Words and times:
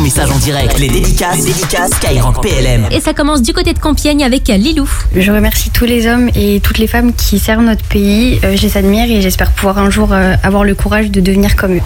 ton 0.00 0.04
message 0.04 0.30
en 0.30 0.38
direct. 0.38 0.78
Les 0.78 0.88
dédicaces, 0.88 1.38
les 1.38 1.52
dédicaces 1.52 1.90
Skyrock 1.92 2.42
PLM. 2.42 2.86
Et 2.90 3.00
ça 3.00 3.12
commence 3.12 3.42
du 3.42 3.52
côté 3.52 3.74
de 3.74 3.78
Compiègne 3.78 4.24
avec 4.24 4.48
Lilou. 4.48 4.88
Je 5.14 5.30
remercie 5.30 5.70
tous 5.70 5.84
les 5.84 6.06
hommes 6.06 6.30
et 6.34 6.60
toutes 6.60 6.78
les 6.78 6.86
femmes 6.86 7.12
qui 7.12 7.38
servent 7.38 7.64
notre 7.64 7.84
pays. 7.84 8.40
Euh, 8.44 8.56
je 8.56 8.62
les 8.62 8.76
admire 8.78 9.10
et 9.10 9.20
j'espère 9.20 9.50
pouvoir 9.52 9.78
un 9.78 9.90
jour 9.90 10.12
euh, 10.12 10.36
avoir 10.42 10.64
le 10.64 10.74
courage 10.74 11.10
de 11.10 11.20
devenir 11.20 11.54
comme 11.54 11.76
eux. 11.76 11.82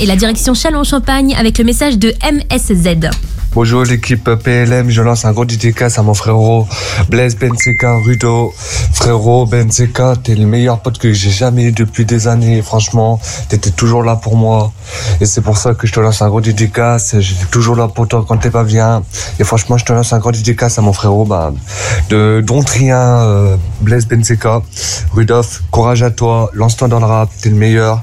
Et 0.00 0.06
la 0.06 0.16
direction 0.16 0.54
Chalon-Champagne 0.54 1.36
avec 1.38 1.58
le 1.58 1.64
message 1.64 1.98
de 1.98 2.12
MSZ. 2.24 3.10
Bonjour 3.54 3.84
l'équipe 3.84 4.34
PLM, 4.34 4.90
je 4.90 5.00
lance 5.00 5.24
un 5.24 5.32
gros 5.32 5.44
dédicace 5.44 5.96
à 6.00 6.02
mon 6.02 6.14
frérot 6.14 6.66
Blaise 7.08 7.36
Benzeka 7.36 7.98
Rudo. 7.98 8.52
Frérot 8.92 9.46
Benzeka, 9.46 10.14
t'es 10.20 10.34
le 10.34 10.44
meilleur 10.44 10.80
pote 10.80 10.98
que 10.98 11.12
j'ai 11.12 11.30
jamais 11.30 11.62
eu 11.62 11.70
depuis 11.72 12.04
des 12.04 12.26
années. 12.26 12.62
Franchement, 12.62 13.20
t'étais 13.48 13.70
toujours 13.70 14.02
là 14.02 14.16
pour 14.16 14.36
moi. 14.36 14.72
Et 15.20 15.24
c'est 15.24 15.40
pour 15.40 15.56
ça 15.56 15.74
que 15.74 15.86
je 15.86 15.92
te 15.92 16.00
lance 16.00 16.20
un 16.20 16.30
gros 16.30 16.40
dédicace. 16.40 17.14
J'étais 17.20 17.46
toujours 17.46 17.76
là 17.76 17.86
pour 17.86 18.08
toi 18.08 18.24
quand 18.26 18.38
t'es 18.38 18.50
pas 18.50 18.64
bien. 18.64 19.04
Et 19.38 19.44
franchement, 19.44 19.78
je 19.78 19.84
te 19.84 19.92
lance 19.92 20.12
un 20.12 20.18
gros 20.18 20.32
dédicace 20.32 20.76
à 20.80 20.82
mon 20.82 20.92
frérot 20.92 21.24
bah, 21.24 21.52
de 22.08 22.42
Dontrien, 22.44 23.20
euh, 23.20 23.56
Blaise 23.84 24.06
Benzeka. 24.06 24.62
Rudolf, 25.12 25.62
courage 25.70 26.02
à 26.02 26.10
toi, 26.10 26.50
lance-toi 26.54 26.88
dans 26.88 26.98
le 26.98 27.06
rap, 27.06 27.30
t'es 27.40 27.50
le 27.50 27.56
meilleur. 27.56 28.02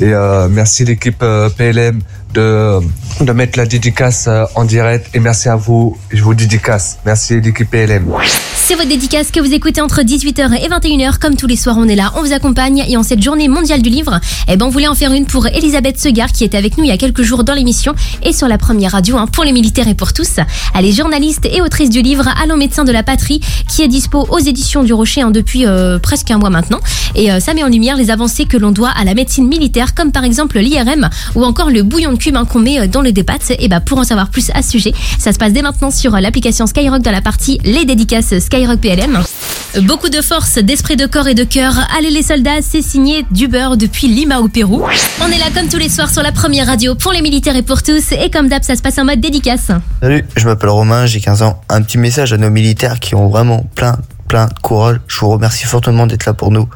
Et 0.00 0.12
euh, 0.12 0.48
merci 0.50 0.84
l'équipe 0.84 1.22
euh, 1.22 1.48
PLM 1.50 2.00
de, 2.34 2.80
de 3.20 3.32
mettre 3.32 3.58
la 3.58 3.66
dédicace 3.66 4.26
euh, 4.28 4.44
en 4.54 4.64
direct. 4.64 5.08
Et 5.14 5.20
merci 5.20 5.48
à 5.48 5.56
vous, 5.56 5.96
je 6.10 6.22
vous 6.22 6.34
dédicace. 6.34 6.98
Merci 7.04 7.40
l'équipe 7.40 7.68
PLM. 7.68 8.06
C'est 8.54 8.76
votre 8.76 8.88
dédicace 8.88 9.32
que 9.32 9.40
vous 9.40 9.52
écoutez 9.52 9.80
entre 9.80 10.02
18h 10.02 10.54
et 10.54 10.68
21h. 10.68 11.18
Comme 11.18 11.34
tous 11.34 11.48
les 11.48 11.56
soirs, 11.56 11.76
on 11.76 11.88
est 11.88 11.96
là, 11.96 12.12
on 12.16 12.22
vous 12.22 12.32
accompagne. 12.32 12.84
Et 12.88 12.96
en 12.96 13.02
cette 13.02 13.20
journée 13.20 13.48
mondiale 13.48 13.82
du 13.82 13.90
livre, 13.90 14.20
eh 14.48 14.56
ben, 14.56 14.66
on 14.66 14.70
voulait 14.70 14.86
en 14.86 14.94
faire 14.94 15.12
une 15.12 15.26
pour 15.26 15.48
Elisabeth 15.48 15.98
Segar, 15.98 16.30
qui 16.30 16.44
était 16.44 16.56
avec 16.56 16.78
nous 16.78 16.84
il 16.84 16.88
y 16.88 16.92
a 16.92 16.96
quelques 16.96 17.22
jours 17.22 17.42
dans 17.42 17.54
l'émission 17.54 17.94
et 18.22 18.32
sur 18.32 18.46
la 18.46 18.58
première 18.58 18.92
radio 18.92 19.16
hein, 19.16 19.26
pour 19.26 19.42
les 19.42 19.52
militaires 19.52 19.88
et 19.88 19.94
pour 19.94 20.12
tous. 20.12 20.36
Elle 20.78 20.86
est 20.86 20.92
journaliste 20.92 21.46
et 21.50 21.60
autrice 21.62 21.90
du 21.90 22.00
livre 22.00 22.28
Allons 22.40 22.56
médecin 22.56 22.84
de 22.84 22.92
la 22.92 23.02
patrie, 23.02 23.40
qui 23.68 23.82
est 23.82 23.88
dispo 23.88 24.26
aux 24.30 24.38
éditions 24.38 24.84
du 24.84 24.92
Rocher 24.92 25.09
hein, 25.18 25.30
depuis 25.30 25.66
euh, 25.66 25.98
presque 25.98 26.30
un 26.30 26.38
mois 26.38 26.50
maintenant. 26.50 26.80
Et 27.14 27.32
euh, 27.32 27.40
ça 27.40 27.54
met 27.54 27.64
en 27.64 27.68
lumière 27.68 27.96
les 27.96 28.10
avancées 28.10 28.44
que 28.44 28.56
l'on 28.56 28.70
doit 28.70 28.90
à 28.90 29.04
la 29.04 29.14
médecine 29.14 29.48
militaire, 29.48 29.94
comme 29.94 30.12
par 30.12 30.24
exemple 30.24 30.58
l'IRM 30.58 31.08
ou 31.34 31.44
encore 31.44 31.70
le 31.70 31.82
bouillon 31.82 32.12
de 32.12 32.18
cube 32.18 32.36
hein, 32.36 32.44
qu'on 32.44 32.60
met 32.60 32.80
euh, 32.80 32.86
dans 32.86 33.02
le 33.02 33.12
débat. 33.12 33.34
Et 33.58 33.68
bah, 33.68 33.80
pour 33.80 33.98
en 33.98 34.04
savoir 34.04 34.30
plus 34.30 34.50
à 34.54 34.62
ce 34.62 34.70
sujet, 34.70 34.92
ça 35.18 35.32
se 35.32 35.38
passe 35.38 35.52
dès 35.52 35.62
maintenant 35.62 35.90
sur 35.90 36.12
l'application 36.12 36.66
Skyrock 36.66 37.02
dans 37.02 37.10
la 37.10 37.22
partie 37.22 37.58
Les 37.64 37.84
dédicaces 37.84 38.38
Skyrock 38.38 38.80
PLM. 38.80 39.20
Beaucoup 39.82 40.08
de 40.08 40.20
force, 40.20 40.58
d'esprit 40.58 40.96
de 40.96 41.06
corps 41.06 41.28
et 41.28 41.34
de 41.34 41.44
cœur. 41.44 41.74
Allez 41.96 42.10
les 42.10 42.22
soldats, 42.22 42.60
c'est 42.60 42.82
signé 42.82 43.24
du 43.30 43.46
beurre 43.46 43.76
depuis 43.76 44.08
Lima 44.08 44.40
au 44.40 44.48
Pérou. 44.48 44.82
On 45.22 45.30
est 45.30 45.38
là 45.38 45.46
comme 45.54 45.68
tous 45.68 45.78
les 45.78 45.88
soirs 45.88 46.10
sur 46.10 46.22
la 46.22 46.32
première 46.32 46.66
radio 46.66 46.96
pour 46.96 47.12
les 47.12 47.22
militaires 47.22 47.54
et 47.54 47.62
pour 47.62 47.82
tous. 47.82 48.12
Et 48.12 48.30
comme 48.30 48.48
d'hab, 48.48 48.64
ça 48.64 48.74
se 48.74 48.82
passe 48.82 48.98
en 48.98 49.04
mode 49.04 49.20
dédicace. 49.20 49.70
Salut, 50.02 50.24
je 50.36 50.44
m'appelle 50.44 50.70
Romain, 50.70 51.06
j'ai 51.06 51.20
15 51.20 51.42
ans. 51.42 51.60
Un 51.68 51.82
petit 51.82 51.98
message 51.98 52.32
à 52.32 52.36
nos 52.36 52.50
militaires 52.50 52.98
qui 52.98 53.14
ont 53.14 53.28
vraiment 53.28 53.64
plein, 53.76 53.96
plein 54.30 54.46
de 54.46 54.54
courage. 54.62 54.98
Je 55.08 55.18
vous 55.18 55.28
remercie 55.28 55.64
fortement 55.64 56.06
d'être 56.06 56.24
là 56.24 56.34
pour 56.34 56.52
nous. 56.52 56.68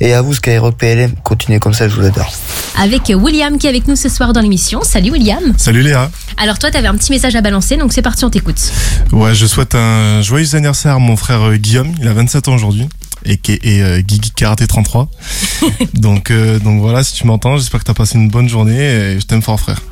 Et 0.00 0.14
à 0.14 0.22
vous, 0.22 0.32
Skyrock 0.32 0.74
PLM, 0.74 1.12
continuez 1.22 1.58
comme 1.58 1.74
ça, 1.74 1.86
je 1.86 1.94
vous 1.94 2.06
adore. 2.06 2.32
Avec 2.78 3.12
William 3.14 3.58
qui 3.58 3.66
est 3.66 3.70
avec 3.70 3.86
nous 3.86 3.94
ce 3.94 4.08
soir 4.08 4.32
dans 4.32 4.40
l'émission. 4.40 4.80
Salut 4.82 5.10
William. 5.10 5.52
Salut 5.58 5.82
Léa. 5.82 6.10
Alors 6.38 6.58
toi, 6.58 6.70
t'avais 6.70 6.88
un 6.88 6.96
petit 6.96 7.12
message 7.12 7.36
à 7.36 7.42
balancer, 7.42 7.76
donc 7.76 7.92
c'est 7.92 8.00
parti, 8.00 8.24
on 8.24 8.30
t'écoute. 8.30 8.72
Ouais, 9.12 9.34
je 9.34 9.44
souhaite 9.44 9.74
un 9.74 10.22
joyeux 10.22 10.54
anniversaire 10.54 10.94
à 10.94 10.98
mon 10.98 11.16
frère 11.16 11.42
euh, 11.42 11.56
Guillaume. 11.56 11.92
Il 12.00 12.08
a 12.08 12.14
27 12.14 12.48
ans 12.48 12.54
aujourd'hui. 12.54 12.88
Et, 13.26 13.38
et 13.64 13.82
euh, 13.82 14.00
Guigui 14.00 14.30
Karaté 14.30 14.66
33. 14.66 15.10
donc, 15.94 16.30
euh, 16.30 16.58
donc 16.58 16.80
voilà, 16.80 17.04
si 17.04 17.12
tu 17.12 17.26
m'entends, 17.26 17.58
j'espère 17.58 17.80
que 17.80 17.84
t'as 17.84 17.94
passé 17.94 18.16
une 18.16 18.30
bonne 18.30 18.48
journée 18.48 18.78
et 18.78 19.20
je 19.20 19.26
t'aime 19.26 19.42
fort, 19.42 19.60
frère. 19.60 19.82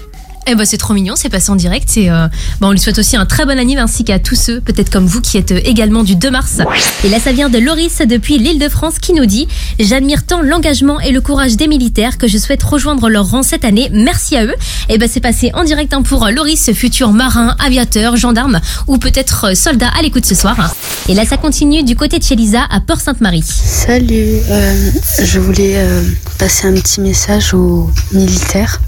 Eh 0.48 0.55
ben 0.55 0.64
c'est 0.64 0.77
trop 0.77 0.94
mignon, 0.94 1.14
c'est 1.16 1.28
passé 1.28 1.50
en 1.50 1.56
direct 1.56 1.97
et 1.97 2.11
euh, 2.11 2.27
bon, 2.61 2.69
on 2.69 2.72
lui 2.72 2.78
souhaite 2.78 2.98
aussi 2.98 3.16
un 3.16 3.27
très 3.27 3.44
bon 3.44 3.58
anniversaire 3.58 3.77
ainsi 3.86 4.05
qu'à 4.05 4.19
tous 4.19 4.34
ceux, 4.34 4.61
peut-être 4.61 4.91
comme 4.91 5.06
vous, 5.06 5.20
qui 5.20 5.36
êtes 5.36 5.53
euh, 5.53 5.61
également 5.64 6.03
du 6.03 6.16
2 6.16 6.30
mars. 6.30 6.58
Et 7.05 7.08
là, 7.08 7.20
ça 7.20 7.33
vient 7.33 7.48
de 7.48 7.58
Loris 7.58 7.98
depuis 8.06 8.38
l'île 8.38 8.58
de 8.58 8.69
France 8.69 8.98
qui 8.98 9.12
nous 9.12 9.26
dit 9.26 9.47
J'admire 9.78 10.25
tant 10.25 10.43
l'engagement 10.43 10.98
et 11.00 11.12
le 11.12 11.21
courage 11.21 11.56
des 11.56 11.69
militaires 11.69 12.19
que 12.19 12.26
je 12.26 12.38
souhaite 12.38 12.62
rejoindre 12.62 13.09
leur 13.09 13.31
rang 13.31 13.43
cette 13.43 13.65
année. 13.65 13.88
Merci 13.93 14.37
à 14.37 14.44
eux. 14.44 14.54
Et 14.88 14.98
ben 14.98 15.09
c'est 15.12 15.21
passé 15.21 15.50
en 15.54 15.65
direct 15.65 15.93
hein, 15.94 16.03
pour 16.03 16.26
Loris, 16.31 16.72
futur 16.72 17.12
marin, 17.12 17.54
aviateur, 17.65 18.16
gendarme 18.16 18.60
ou 18.87 18.98
peut-être 18.98 19.48
euh, 19.50 19.54
soldat 19.54 19.91
à 19.98 20.03
l'écoute 20.03 20.26
ce 20.26 20.34
soir. 20.34 20.75
Et 21.09 21.15
là, 21.15 21.25
ça 21.25 21.37
continue 21.37 21.82
du 21.82 21.94
côté 21.97 22.19
de 22.19 22.25
chez 22.25 22.34
Lisa 22.34 22.62
à 22.71 22.81
Port-Sainte-Marie. 22.81 23.44
Salut, 23.44 24.38
euh, 24.50 24.91
je 25.22 25.38
voulais 25.38 25.75
euh, 25.76 26.03
passer 26.36 26.66
un 26.66 26.74
petit 26.74 27.00
message 27.00 27.54
aux 27.54 27.91
militaires. 28.12 28.80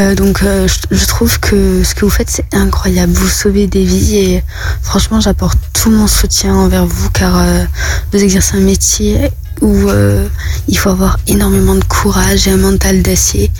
Euh, 0.00 0.14
donc, 0.14 0.42
euh, 0.42 0.68
je, 0.90 1.06
trouve 1.06 1.38
que 1.40 1.82
ce 1.82 1.94
que 1.94 2.04
vous 2.04 2.10
faites, 2.10 2.30
c'est 2.30 2.46
incroyable. 2.54 3.12
Vous 3.12 3.28
sauvez 3.28 3.66
des 3.66 3.84
vies 3.84 4.18
et 4.18 4.44
franchement, 4.82 5.20
j'apporte 5.20 5.58
tout 5.72 5.90
mon 5.90 6.06
soutien 6.06 6.54
envers 6.54 6.86
vous 6.86 7.10
car 7.10 7.38
euh, 7.38 7.64
vous 8.12 8.22
exercez 8.22 8.56
un 8.56 8.60
métier 8.60 9.30
où 9.60 9.88
euh, 9.88 10.26
il 10.68 10.76
faut 10.78 10.90
avoir 10.90 11.18
énormément 11.26 11.74
de 11.74 11.84
courage 11.84 12.46
et 12.46 12.50
un 12.50 12.56
mental 12.56 13.02
d'acier. 13.02 13.50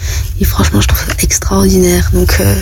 Et 0.41 0.45
franchement, 0.45 0.81
je 0.81 0.89
trouve 0.89 1.01
ça 1.01 1.15
extraordinaire. 1.23 2.11
Donc, 2.13 2.37
euh, 2.41 2.55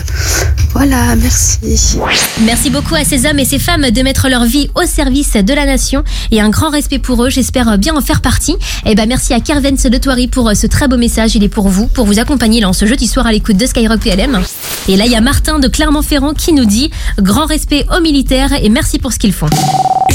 voilà, 0.73 1.15
merci. 1.15 1.97
Merci 2.45 2.69
beaucoup 2.69 2.95
à 2.95 3.03
ces 3.03 3.25
hommes 3.25 3.39
et 3.39 3.45
ces 3.45 3.59
femmes 3.59 3.89
de 3.91 4.01
mettre 4.01 4.29
leur 4.29 4.45
vie 4.45 4.69
au 4.75 4.85
service 4.85 5.33
de 5.33 5.53
la 5.53 5.65
nation 5.65 6.03
et 6.31 6.41
un 6.41 6.49
grand 6.49 6.69
respect 6.69 6.99
pour 6.99 7.23
eux. 7.23 7.29
J'espère 7.29 7.77
bien 7.77 7.95
en 7.95 8.01
faire 8.01 8.21
partie. 8.21 8.55
Et 8.85 8.95
ben 8.95 9.07
merci 9.07 9.33
à 9.33 9.39
Kervens 9.39 9.89
de 9.89 9.97
Thoiry 9.97 10.27
pour 10.27 10.49
euh, 10.49 10.53
ce 10.53 10.67
très 10.67 10.87
beau 10.87 10.97
message. 10.97 11.35
Il 11.35 11.43
est 11.43 11.49
pour 11.49 11.69
vous, 11.69 11.87
pour 11.87 12.05
vous 12.05 12.19
accompagner 12.19 12.61
là 12.61 12.71
ce 12.73 12.85
jeudi 12.85 13.07
soir 13.07 13.25
à 13.25 13.31
l'écoute 13.31 13.57
de 13.57 13.65
Skyrock 13.65 13.99
PLM. 13.99 14.41
Et 14.87 14.95
là, 14.95 15.05
il 15.05 15.11
y 15.11 15.15
a 15.15 15.21
Martin 15.21 15.59
de 15.59 15.67
Clermont-Ferrand 15.67 16.33
qui 16.33 16.53
nous 16.53 16.65
dit 16.65 16.91
grand 17.19 17.45
respect 17.45 17.85
aux 17.95 18.01
militaires 18.01 18.51
et 18.61 18.69
merci 18.69 18.99
pour 18.99 19.13
ce 19.13 19.19
qu'ils 19.19 19.33
font. 19.33 19.49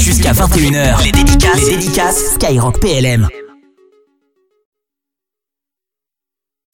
Jusqu'à 0.01 0.31
21h, 0.33 1.03
les 1.03 1.11
dédicaces, 1.11 1.69
les 1.69 1.77
dédicaces. 1.77 2.33
Skyrock 2.33 2.79
PLM. 2.79 3.27